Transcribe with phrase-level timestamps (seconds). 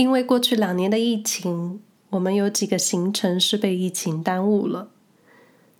[0.00, 1.78] 因为过去两年的疫情，
[2.08, 4.88] 我们有几个行程是被疫情耽误了。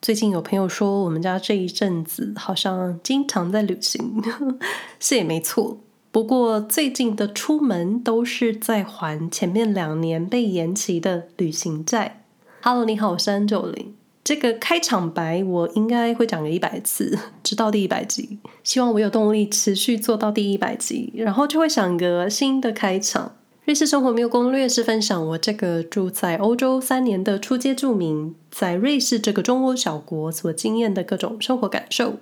[0.02, 4.22] 最近有朋友说，我们家这一阵子好像经常在旅行，
[5.00, 5.78] 是也没错。
[6.12, 12.22] 不过最近的出门都是在还前面两年被延期的旅行债。
[12.60, 13.92] Hello，你好，我是 Angeline。
[14.22, 18.38] 这个开场白我应该会讲个一百次，直到第一百集。
[18.62, 23.36] 希望我有动力持续做到第一百集，然后就会想个新的开场。
[23.64, 32.14] 瑞士生活没有攻略是分享我这个住在欧洲三年的初阶住民，在瑞士这个中欧小国所经验的各种生活感受。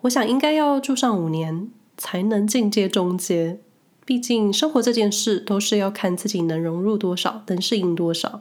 [0.00, 3.58] 我想应该要住上五年才能进阶中阶，
[4.06, 8.40] 毕竟生活这件事都是要看自己能融入多少，能适应多少。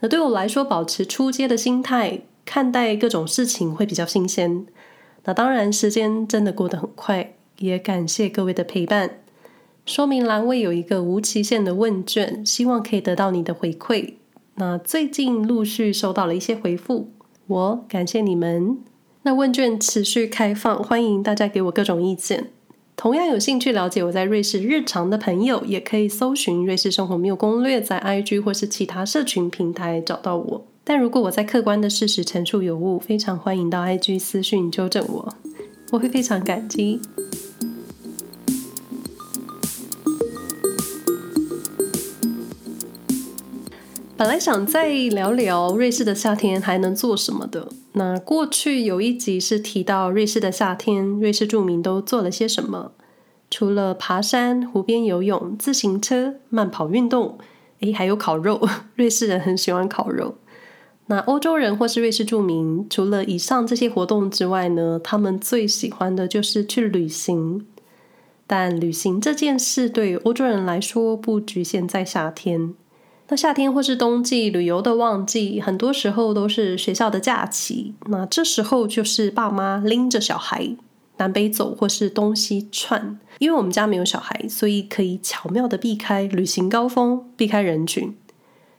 [0.00, 4.64] 那对我来说，保持初阶的心态看待各种事情会比较新鲜。
[5.24, 9.18] 那当然，时间真的过得很快，也感谢各位的陪伴。
[9.86, 14.14] 说明栏位有一个无期限的问卷，希望可以得到你的回馈。
[14.56, 17.08] 那最近陆续收到了一些回复，
[17.46, 18.78] 我感谢你们。
[19.22, 22.50] 那问卷持续开放，欢迎大家给我各种意见。
[22.96, 30.64] 同样有兴趣了解我在瑞士日常的朋友，也可以搜寻“瑞士生活没有攻略”在 IG 或是其他社群平台找到我。
[30.82, 35.34] 但如果我在客观的事实陈述有误，非常欢迎到 IG 私讯纠正我，
[35.92, 37.00] 我会非常感激。
[44.18, 47.68] 本来想再聊聊瑞士的夏天还能做什么的。
[47.92, 52.92] 那过去有一集是提到瑞士的夏天，瑞士住民都做了些什么？
[53.50, 57.36] 除了爬山、湖边游泳、自行车、慢跑运动，
[57.80, 58.66] 诶，还有烤肉。
[58.96, 60.36] 瑞士人很喜欢烤肉。
[61.08, 67.66] 那欧洲人或是瑞士住民，除了以上这些活动之外呢，他们最喜欢的就是去旅行。
[68.46, 72.74] 但旅行这件事对欧洲人来说，不局限在夏天。
[73.28, 77.94] 那夏天或是冬季旅游的旺季，很多时候都是学校的假期。
[78.06, 80.76] 那这时候就是爸妈拎着小孩
[81.16, 83.18] 南北走，或是东西串。
[83.38, 88.16] 因为我们家没有小孩，所以可以巧妙的避开旅行高峰，避开人群。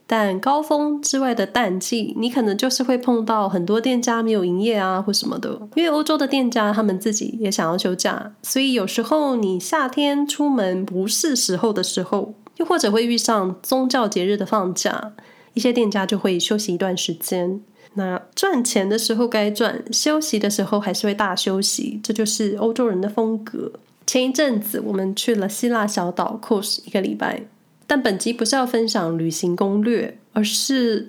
[0.10, 5.68] 但高峰之外的淡季，你可能就是会碰到很多店家没有营业啊，或什么的。
[5.76, 12.34] 因为欧洲的店家他们自己也想要休假，所以有时候你夏天出门不是时候的时候。
[12.58, 15.14] 又或者会遇上宗教节日的放假，
[15.54, 17.62] 一些店家就会休息一段时间。
[17.94, 23.72] 那赚钱的时候该赚，休息的时候还是会大休息，这就是欧洲人的风格。
[24.06, 27.44] 前一阵子我们去了希腊小岛 Kos 一个礼拜，
[27.88, 31.08] 但本集不是要分享旅行攻略，而是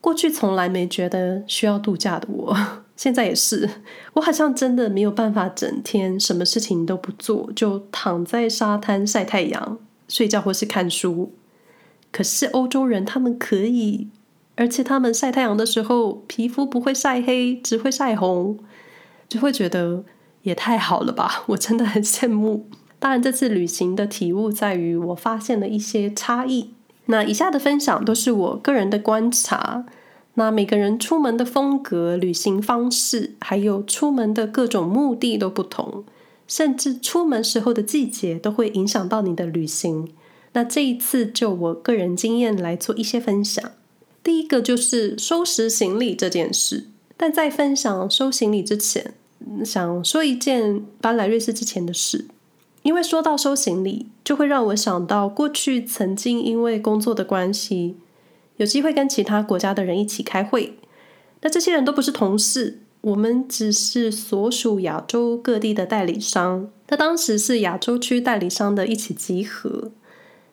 [0.00, 2.56] 过去从来没觉得需要度假的我，
[2.96, 3.68] 现在也是，
[4.14, 9.78] 我好像真的没有办法整天什么事情都不做，就躺在沙滩晒太阳。
[10.12, 11.32] 睡觉或是看书，
[12.10, 14.08] 可是欧洲人他们可以，
[14.56, 18.58] 而且他们晒太阳的时候皮肤不会晒黑，只会晒红，
[19.26, 20.04] 就会觉得
[20.42, 21.44] 也太好了吧！
[21.46, 22.66] 我真的很羡慕。
[22.98, 26.74] 当然，这次旅行的体悟在于我发现了一些差异。
[27.06, 29.86] 那以下的分享都是我个人的观察。
[30.34, 36.04] 那每个人出门的风格、旅行方式，还有出门的各种目的都不同。
[36.52, 40.12] 甚至出门时候的季节都会影响到你的旅行。
[40.52, 43.72] 那这一次就我个人经验来做一些分享。
[44.22, 46.88] 第一个就是收拾行李这件事。
[47.16, 49.14] 但在分享收行李之前，
[49.64, 52.26] 想说一件搬来瑞士之前的事。
[52.82, 57.96] 因为说到收行李，就会让我想到过去曾经因为工作的关系，
[58.58, 60.76] 有机会跟其他国家的人一起开会。
[61.40, 62.81] 那这些人都不是同事。
[63.02, 69.90] 我们只是所属亚洲各地的代理商，他当时是亚洲区代理商的一起集合，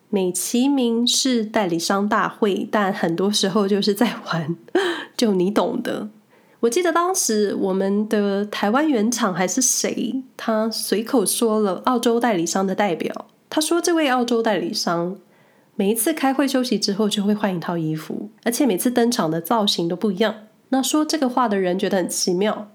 [0.09, 4.55] 美其名是代理商大会，但很多时候就是在玩，
[5.15, 6.09] 就你懂的。
[6.61, 15.15] 我记得当时我们的台湾原厂还是谁，他随口说了澳洲代理商的代表，他说这位澳洲代理商
[15.75, 20.35] 每一次开会休息之后就会换一套衣服，而且每次登场的造型都不一样。
[20.69, 22.69] 那说这个话的人觉得很奇妙，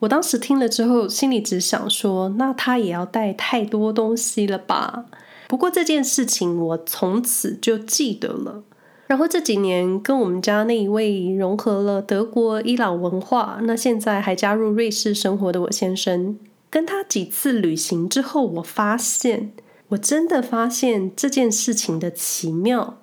[0.00, 5.06] 我当时听了之后，心里只想说：那他也要带太多东西了吧？
[5.48, 8.62] 不过这件事情我从此就记得了。
[9.06, 16.38] 然后这几年跟我们家那一位融合了德国、伊朗文化，那现在还加入瑞士生活的我先生，
[16.70, 19.52] 跟他几次旅行之后，我发现，
[19.88, 23.01] 我真的发现这件事情的奇妙。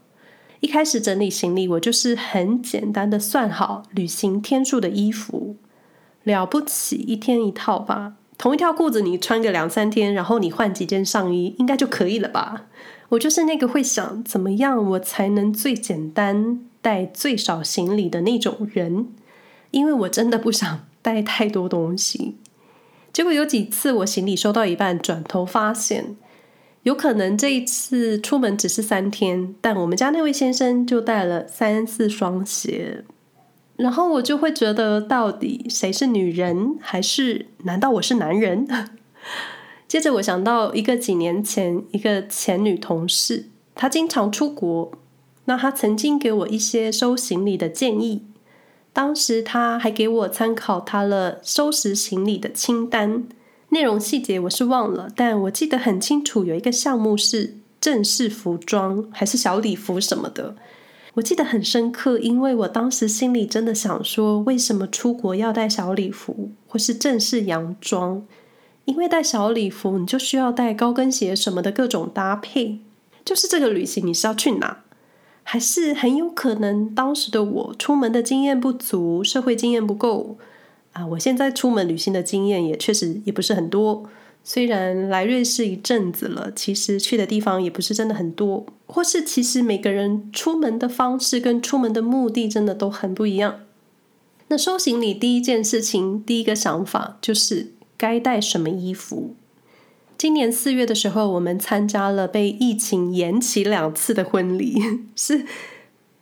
[0.60, 5.56] 一开始整理行李，我就是很简单的算好旅行天数的衣服，
[6.24, 8.16] 了不起一天一套吧。
[8.38, 12.66] 同一条裤子你穿个两三天，然后你换几件上衣，应该就可以了吧？
[13.10, 19.08] 我就是那个会想怎么样我才能最简单带最少行李的那种人，
[19.72, 22.36] 因为我真的不想带太多东西。
[23.12, 26.16] 结果有几次我行李收到一半，转头发现，
[26.84, 33.04] 有可能这一次出门只是三天，但我们家那位先生就带了三四双鞋，
[33.76, 38.68] 然后我就会觉得，到底谁是女人，还是难道我是男人？
[39.88, 44.92] 接着我想到一个几年前一个前女同事，她经常出国，
[45.46, 48.24] 那她曾经给我一些收行李的建议。
[48.94, 53.26] 当时她还给我参考她了收拾行李的清单，
[53.69, 60.56] 内容细节我是忘了，但我记得很清楚，有一个项目是正式服装还是小礼服什么的，
[61.13, 68.25] 我记得很深刻，因为我当时心里真的想说，为什么出国要带小礼服或是正式洋装？
[68.86, 72.80] 因为带小礼服，你就需要带高跟鞋什么的各种搭配。
[73.24, 74.83] 就是这个旅行你是要去哪？
[75.44, 80.39] 还是很有可能当时的我出门的经验不足，社会经验不够
[80.94, 81.06] 啊。
[81.08, 84.10] 我现在出门旅行的经验也确实也不是很多。
[84.44, 88.66] 虽然来瑞士一阵子了，其实去的地方也不是真的很多。
[88.88, 93.60] 或是其实每个人出门的方式跟出门的目的真的都很不一样。
[94.48, 97.74] 那收行李第一件事情，第一个想法就是。
[98.02, 99.36] 该带什么衣服？
[100.18, 104.82] 今年四月的时候，我们参加了被疫情延期两次的婚礼，
[105.18, 105.44] 是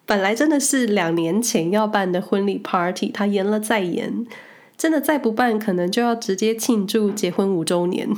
[0.07, 4.25] 本来真的是两年前要办的婚礼 party，它延了再延，
[4.77, 8.09] 真的再不办，可能就要直接庆祝结婚五周年。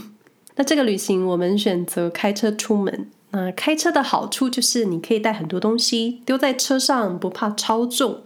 [0.55, 3.09] 那这个旅行，我们选择开车出门。
[3.31, 8.23] 那开车的好处就是你可以带很多东西丢在车上，不怕超重。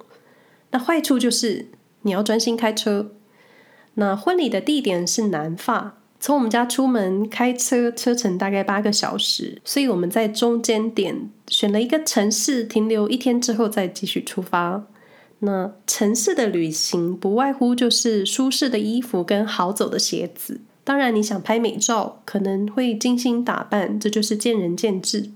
[0.72, 1.68] 那坏处就是
[2.02, 3.12] 你要专心开车。
[3.96, 14.86] 那婚礼的地点是南法，从我们家出门开车车程大概八个小时，所以我们在中间点选了一个城市停留一天之后再继续出发。
[15.46, 25.32] 那城市的旅行不外乎就是舒适的衣服跟好走的鞋子，当然你想拍美照可能会精心打扮，这就是见仁见智。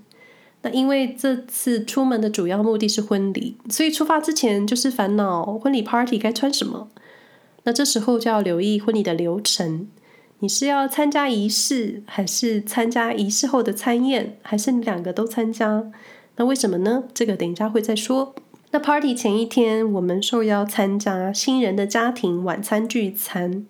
[0.62, 6.88] 那因为这次出门的主要目的是婚礼，所以出发之前就是烦恼婚礼 party 该穿什么。
[7.64, 9.88] 那这时候就要留意婚礼的流程，
[10.38, 15.84] 你是要参加仪式，还是参加仪式后的餐宴，还是你两个都参加？
[16.36, 17.04] 那为什么呢？
[17.12, 18.34] 这个等一下会再说。
[18.70, 23.66] 那 party 前一天，我们受邀参加新人的家庭晚餐聚餐。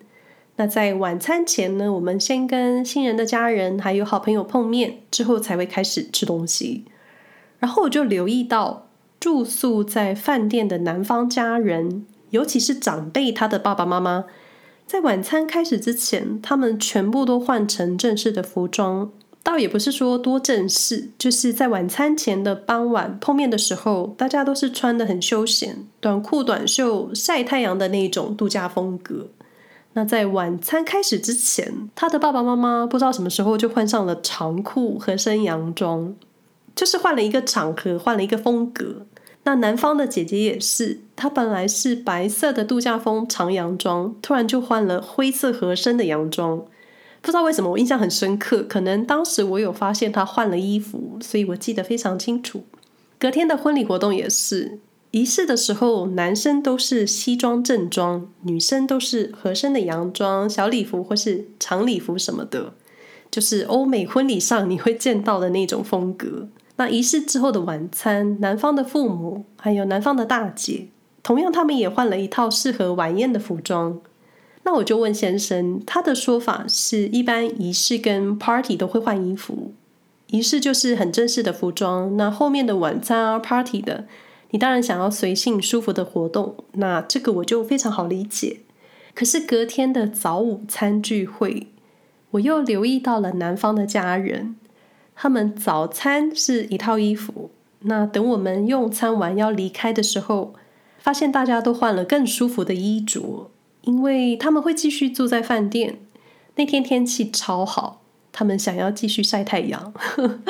[0.57, 6.83] 那在晚餐前呢，我们先跟新人的家人还有好朋友碰面，之后才会开始吃东西。
[7.59, 8.89] 然后我就留意到
[9.21, 12.05] 住宿在饭店的男方家人。
[12.31, 14.25] 尤其是长辈，他的爸爸妈妈，
[14.85, 19.09] 在晚餐开始之前，他们全部都换成正式的服装。
[19.49, 29.29] 倒也不是说多正式，就是在晚餐前的傍晚碰面的时候，大家都是穿得很休闲，短裤短袖晒太阳的那种度假风格。
[29.93, 36.15] 那在晚餐开始之前，他的爸爸妈妈不知道什么时候就换上了长裤合身洋装，
[36.75, 39.07] 就是换了一个场合，换了一个风格。
[39.45, 46.63] 那男方的姐姐也是，她本来是白色的度假风长洋装，突然就换了灰色合身的洋装。
[47.21, 48.63] 不知道为什么，我印象很深刻。
[48.63, 52.63] 可能当时我有发现他换了衣服，所以我记得非常清楚。
[53.19, 54.79] 隔天的婚礼活动也是，
[55.11, 62.73] 仪式的时候，男生都是西装正装，女生都是合身的洋装、小礼服或是长礼服什么的，
[63.29, 66.47] 就是欧美婚礼上你会见到的那种风格。
[66.77, 70.87] 那仪式之后的晚餐，男方的父母还有男方的大姐，
[71.21, 73.99] 同样他们也换了一套适合晚宴的服装。
[74.69, 79.73] 那我就问先生，他的说法是一般仪式跟 party 都会换衣服，
[80.27, 84.05] 仪式就是很正式的服装，那后面的晚餐啊 party 的，
[84.51, 88.59] 你当然想要随性舒服的活动，那这个我就非常好理解。
[89.15, 91.65] 可是隔天的早午餐聚会，
[92.29, 94.55] 我又留意到了男方的家人。
[95.15, 97.49] 他们早餐是一套衣服，
[97.79, 100.53] 那等我们用餐完要离开的时候，
[100.99, 103.49] 发现大家都换了更舒服的衣着，
[103.81, 105.99] 因为他们会继续住在饭店。
[106.55, 109.93] 那天天气超好，他们想要继续晒太阳。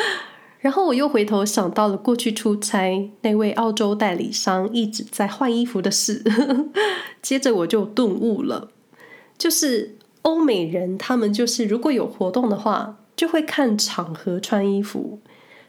[0.60, 6.24] 然后我又回头想到了过去出差那位澳洲代理商一直在换衣服的事，
[7.22, 8.70] 接着我就顿悟了，
[9.38, 12.98] 就是欧美人他们就是如果有活动的话。
[13.20, 15.20] 就会看场合穿衣服，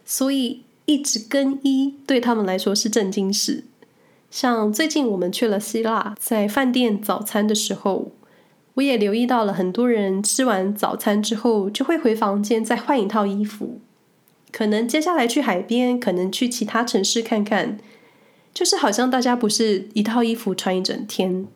[0.04, 3.64] 所以一直更衣对他们来说是正经事。
[4.30, 8.12] 像最近我们去了希腊，在饭店早餐的时候，
[8.74, 13.80] 我也留意到了很多人吃完早餐之后就会回房间再换一套衣服。
[14.52, 17.78] 可能接下来去海边，可能去其他城市看看，
[18.54, 21.46] 就是好像大家不是一套衣服穿一整天，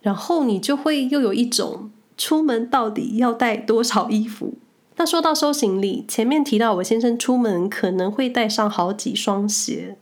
[0.00, 4.54] 然后你就会又有一种出门到底要带多少衣服。
[4.96, 9.96] 那说到收行李，前面提到我先生出门可能会带上好几双鞋，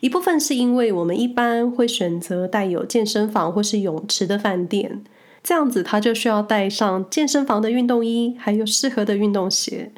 [0.00, 5.02] 一部分是因为我们一般会选择带有健身房或是泳池的饭店，
[5.42, 9.92] 这样子他就需要带上健身房的运动衣，还有适合的运动鞋，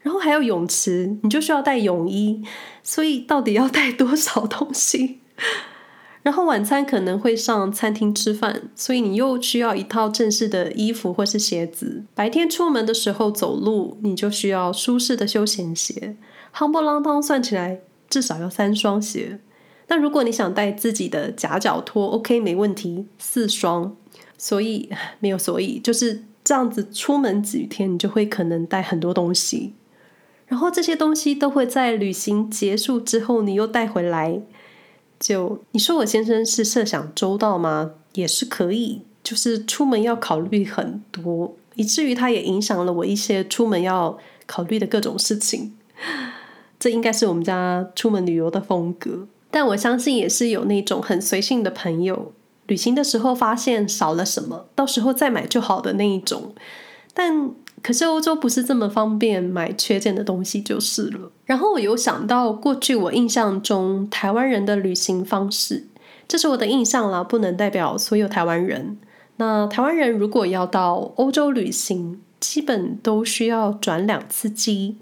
[0.00, 2.42] 然后还有泳池，你就需要带泳衣，
[2.82, 5.18] 所以到底要带多少东西？
[6.22, 12.04] 然后晚餐可能会上餐厅吃饭，所以你又需要一套正式的衣服或是鞋子。
[12.14, 16.14] 白天出门的时候走路，你就需要舒适的休闲鞋。
[16.54, 19.38] 夯不啷当算起来至少要三双鞋。
[19.86, 23.96] 那如果你想带自己的夹脚拖，OK，没问题，四双。
[24.36, 24.88] 所以
[25.18, 29.74] 没有所以，就是这样子出门几天，你就会可能带很多东西。
[30.46, 34.40] 然后这些东西都会在旅行结束之后，你又带回来。
[35.18, 37.92] 就你说我先生是设想周到吗？
[38.14, 45.74] 也是可以，就是出门要考虑很多，以至于他也影响了我一些出门要考虑的各种事情。
[46.80, 52.32] 这应该是我们家出门旅游的风格，但我相信也是有那种很随性的朋友，
[52.66, 56.54] 旅行的时候发现少了什么，到时候再买就好的那一种。
[57.12, 57.50] 但
[57.82, 61.30] 可是欧洲不是这么方便买缺件的东西就是了。
[61.44, 65.86] 然后我有想到过去我印象中台湾人的旅行方式，
[66.26, 68.96] 这是我的印象啦，不能代表所有台湾人。
[69.36, 74.96] 那台湾人如果要到欧洲旅行，基本都需要转两次机。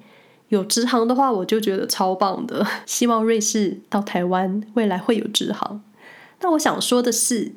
[0.49, 2.67] 有直航的话，我就觉得超棒的。
[2.87, 5.83] 希望瑞士到台湾未来会有直航。
[6.41, 7.53] 那我想说的是，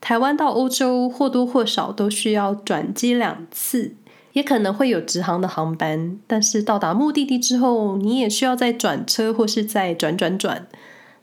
[0.00, 3.94] 台湾到欧洲或多或少都需要转机两次。
[4.32, 10.66] 也可能会有直航的航班，但是到达目的地之后，你也需要再转车或是再转转转。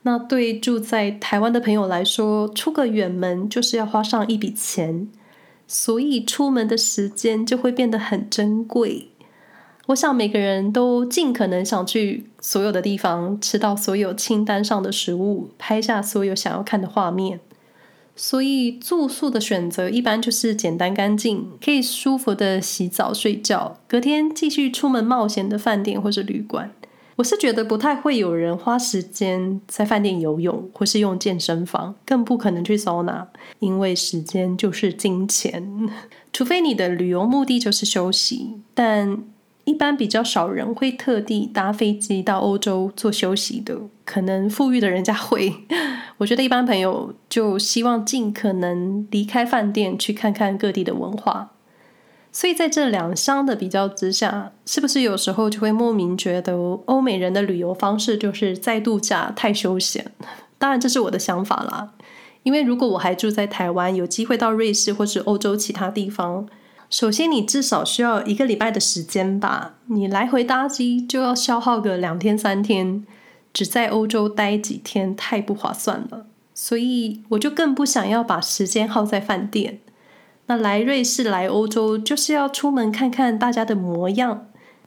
[0.02, 5.08] 那对住在台湾的朋友来说，出个远门就是要花上一笔钱，
[5.68, 9.10] 所以出门的时间就会变得很珍贵。
[9.88, 17.42] 我想每个人都尽可能想去所有的地方，吃到所有清单上的食物，拍下所有想要看的画面。
[18.16, 26.72] 所以住宿的选择一般就是简单干净，可以舒服的洗澡睡觉，隔天继续出门冒险的饭店或是旅馆。
[27.18, 33.28] 我是觉得不太会有人花时间在饭店游泳或是用健身房，更不可能去桑拿，
[33.60, 35.90] 因为时间就是金钱。
[36.32, 39.22] 除非你的旅游目的就是休息，但。
[39.66, 45.54] 一般比较少人会特地搭飞机到欧洲做休息的，可能富裕的人家会。
[46.18, 51.52] 我觉得一般朋友就希望尽可能离开饭店去看看各地的文化。
[52.32, 56.56] 所以在这两相的比较之下，是不是有时候就会莫名觉得
[56.86, 60.12] 欧美人的旅游方式就是在度假太休闲？
[60.58, 61.94] 当然这是我的想法啦，
[62.44, 66.48] 因为如果我还住在台湾，有机会到瑞士或是欧洲其他地方。
[66.94, 69.74] 首先，你至少需要一个礼拜的时间吧。
[69.88, 73.04] 你来回搭机就要消耗个两天三天，
[73.52, 76.28] 只在欧洲待几天太不划算了。
[76.54, 79.80] 所以，我就更不想要把时间耗在饭店。
[80.46, 84.46] 那来瑞士、来欧洲，就是要出门看看大家的模样。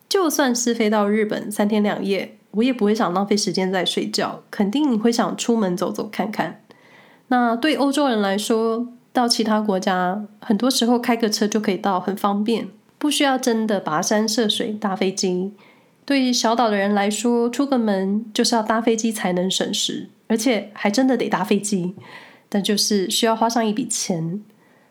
[0.08, 6.62] 就算是飞到日本三天两夜，我也不会想浪费时间在睡觉，肯定会想出门走走看看。
[7.26, 8.86] 那对欧洲人来说，
[9.16, 12.68] 到其他国家，很多时候开个车就可以到，很方便，
[12.98, 15.52] 不需要真的跋山涉水搭飞机。
[16.04, 21.94] 对于小岛的人来说，出个门就是要搭飞机才能省时，而且还真的得搭飞机，
[22.50, 24.42] 但就是需要花上一笔钱。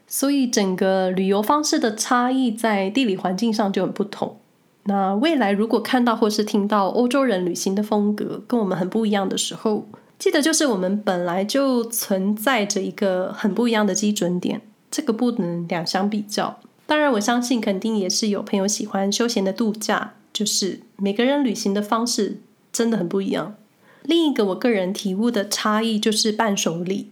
[0.07, 4.37] 所以整个旅游方式的差异在地理环境上就很不同。
[4.85, 16.59] 那未来如果看到或是听到欧洲人旅行的风格跟我们很不一样的时候，记得，就是我们本来就存在着一个很不一样的基准点，这个不能两相比较。
[16.87, 22.39] 当然，我相信肯定也是有朋友喜欢休闲的度假，就是每个人旅行的方式
[22.71, 23.55] 真的很不一样。
[24.03, 27.11] 另一个我个人体悟的差异就是伴手礼。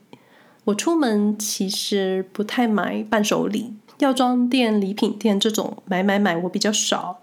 [0.66, 7.20] 我出门其实不太买伴手礼，药妆店、礼品店这种买买买我比较少，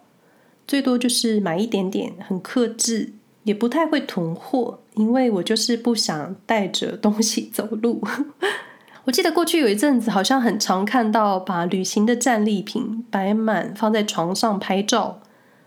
[0.66, 3.14] 最多就是买一点点，很克制。
[3.44, 8.02] 也不太会囤货，因为我就是不想带着东西走路。
[9.04, 15.20] 我记得过去有一阵子，好像很常看到把旅行的战利品摆满放在床上拍照。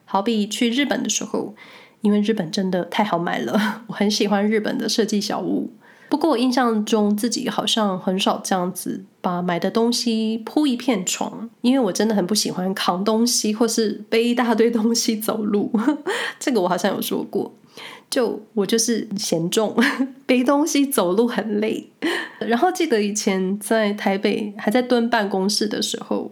[0.06, 1.56] 好比去日本的时候，
[2.02, 5.72] 因为日本真的太好买了， 我很喜欢日本的设计小物。
[6.10, 15.72] 不过我印象中自己好像很少这样子把买的东西铺一片床，因为我真的很不喜欢扛东西或是背一大堆东西走路。
[16.40, 17.52] 这个我好像有说过，
[18.14, 19.76] 就我就是嫌重，
[20.28, 21.90] 背东西走路很累。
[22.38, 26.30] 然后记得以前在台北还在蹲办公室的时候，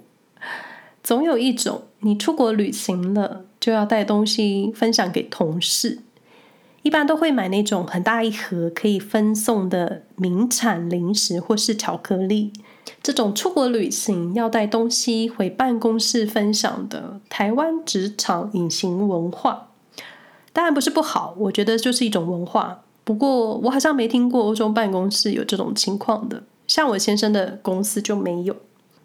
[1.02, 5.98] 总有一种你出国旅行了就要带东西分享给同事。
[6.84, 12.54] 一般都会买那种很大一盒可以分送的名产零食或是巧克力。
[13.02, 19.71] 这种出国旅行要带东西回办公室分享的台湾职场隐形文化，
[20.54, 22.84] 当然不是不好，我觉得就是一种文化。
[23.04, 28.56] 不过我好像没听过欧洲办公室有这种情况的，像我先生的公司就没有。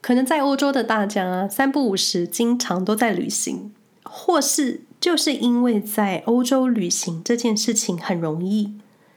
[0.01, 3.73] 可能在欧洲的大家三不五时，经常都在旅行，
[4.03, 4.83] 或是。
[4.99, 8.73] 就是因为在欧洲旅行这件事情很容易，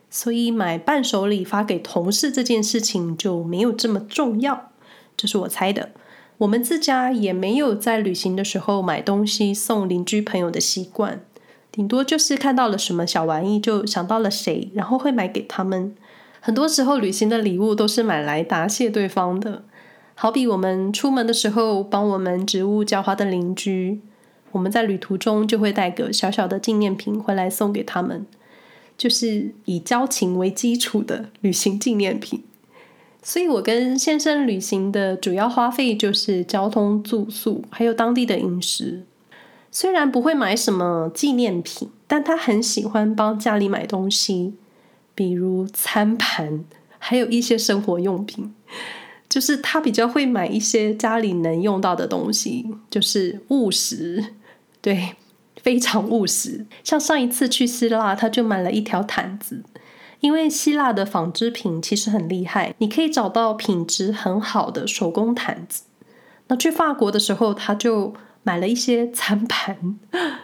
[0.09, 4.71] 所以买伴手礼发给同事这件事情就没有这么重要。
[5.15, 5.91] 这是我猜的。
[6.39, 11.23] 我们自家也没有在旅行的时候买东西送邻居朋友的习惯，
[11.71, 15.95] 顶多就是看到了什么小玩意就想到了谁，然后会买给他们。
[16.41, 19.63] 很多时候旅行的礼物都是买来答谢对方的，
[20.15, 24.01] 好比我们出门的时候帮我们植物浇花的邻居。
[24.51, 28.25] 我们在旅途中就会带个小小的纪念品回来送给他们，
[28.97, 32.43] 就是以交情为基础的旅行纪念品。
[33.21, 39.03] 所以我跟先生旅行的主要花费就是交通、住宿，还有当地的饮食。
[39.71, 44.55] 虽然不会买什么纪念品，但他很喜欢帮家里买东西，
[45.13, 46.65] 比如餐盘，
[46.97, 48.53] 还有一些生活用品。
[49.27, 54.33] 就是他比较会买一些家里能用到的东西，就是务实。
[54.81, 55.15] 对，
[55.61, 56.65] 非常务实。
[56.83, 59.63] 像上一次去希腊，他就买了一条毯子，
[60.19, 65.83] 因为希腊的纺织品其实很厉害，你可以找到品质很好的手工毯子。
[66.47, 69.97] 那去法国的时候，他就买了一些餐盘。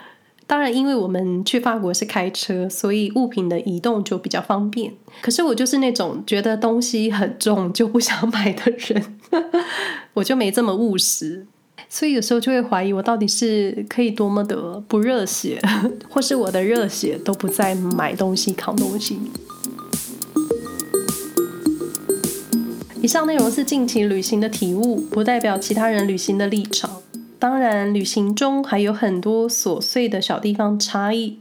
[0.48, 4.92] 当然，因为我们去法国是开车，所以物品的移动就比较方便。
[5.20, 9.18] 可是我就是那种觉得东西很重就不想买的人，
[10.14, 11.44] 我就没这么务实。
[11.88, 15.60] 所以有时候就会怀疑我到底是可以多么的不热血，
[16.08, 19.18] 或是我的热血都不在买东西、扛东西。
[23.02, 27.02] 以上内容是近期旅行的体悟，不代表其他人旅行的立场。
[27.46, 31.38] 当然，旅行中还有很多琐碎的小地方差异，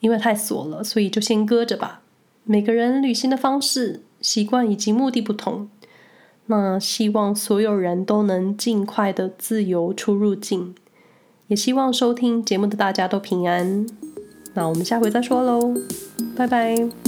[0.00, 2.00] 因为太琐了，所以就先搁着吧。
[2.42, 5.70] 每个人旅行的方式、习惯以及目的不同。
[6.46, 10.74] 那希望所有人都能尽快的自由出入境，
[11.46, 13.86] 也希望收听节目的大家都平安。
[14.54, 15.72] 那我们下回再说喽，
[16.34, 17.07] 拜拜。